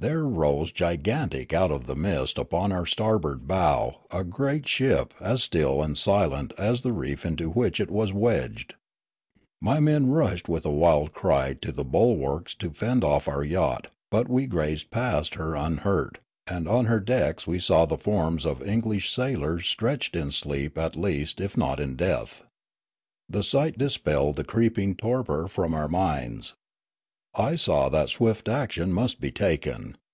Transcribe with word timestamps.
There 0.00 0.22
rose 0.22 0.70
gigantic 0.70 1.52
out 1.52 1.72
of 1.72 1.88
the 1.88 1.96
mist 1.96 2.38
upon 2.38 2.70
our 2.70 2.86
starboard 2.86 3.48
bow 3.48 3.96
a 4.12 4.22
great 4.22 4.68
ship 4.68 5.12
as 5.18 5.42
still 5.42 5.82
and 5.82 5.98
silent 5.98 6.52
as 6.56 6.82
the 6.82 6.92
reef 6.92 7.26
into 7.26 7.50
which 7.50 7.80
it 7.80 7.90
was 7.90 8.12
wedged. 8.12 8.76
My 9.60 9.80
men 9.80 10.10
rushed 10.12 10.48
with 10.48 10.64
a 10.64 10.70
wild 10.70 11.12
cry 11.12 11.54
to 11.54 11.72
the 11.72 11.84
bulwarks 11.84 12.54
to 12.60 12.70
fend 12.70 13.02
off 13.02 13.26
our 13.26 13.42
yacht; 13.42 13.88
but 14.08 14.28
we 14.28 14.46
grazed 14.46 14.92
past 14.92 15.34
her 15.34 15.56
unhurt; 15.56 16.20
and 16.46 16.68
on 16.68 16.84
her 16.84 17.00
decks 17.00 17.48
we 17.48 17.58
saw 17.58 17.84
the 17.84 17.98
forms 17.98 18.46
of 18.46 18.62
English 18.62 19.10
sailors 19.12 19.66
stretched 19.66 20.14
in 20.14 20.30
sleep 20.30 20.78
at 20.78 20.94
least 20.94 21.40
if 21.40 21.56
not 21.56 21.80
in 21.80 21.96
death. 21.96 22.44
The 23.28 23.42
sight 23.42 23.76
dispelled 23.76 24.36
the 24.36 24.44
creeping 24.44 24.94
torpor 24.94 25.48
from 25.48 25.74
our 25.74 25.88
minds. 25.88 26.54
I 27.34 27.54
saw 27.56 27.88
that 27.90 28.08
swift 28.08 28.48
action 28.48 28.90
must 28.92 29.20
be 29.20 29.30
taken. 29.30 29.96